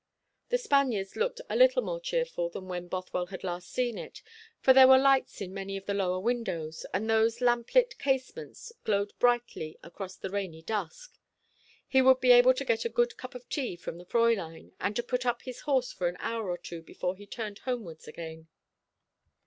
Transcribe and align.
The 0.49 0.57
Spaniards 0.57 1.15
looked 1.15 1.41
a 1.47 1.55
little 1.55 1.83
more 1.83 1.99
cheerful 1.99 2.49
than 2.49 2.67
when 2.67 2.87
Bothwell 2.87 3.27
had 3.27 3.41
seen 3.61 3.99
it 3.99 4.01
last, 4.01 4.21
for 4.59 4.73
there 4.73 4.87
were 4.87 4.97
lights 4.97 5.41
in 5.41 5.53
many 5.53 5.77
of 5.77 5.85
the 5.85 5.93
lower 5.93 6.19
windows, 6.19 6.87
and 6.91 7.07
those 7.07 7.39
lamp 7.39 7.75
lit 7.75 7.99
casements 7.99 8.73
glowed 8.83 9.13
brightly 9.19 9.77
across 9.83 10.15
the 10.15 10.31
rainy 10.31 10.63
dusk. 10.63 11.19
He 11.87 12.01
would 12.01 12.19
be 12.19 12.31
able 12.31 12.55
to 12.55 12.65
get 12.65 12.83
a 12.83 12.89
good 12.89 13.15
cup 13.15 13.35
of 13.35 13.47
tea 13.47 13.75
from 13.75 13.99
the 13.99 14.05
Fräulein, 14.07 14.71
and 14.79 14.95
to 14.95 15.03
put 15.03 15.23
up 15.23 15.43
his 15.43 15.59
horse 15.69 15.93
for 15.93 16.07
an 16.07 16.17
hour 16.19 16.49
or 16.49 16.57
two 16.57 16.81
before 16.81 17.15
he 17.15 17.27
turned 17.27 17.59
homewards 17.59 18.07
again. 18.07 18.47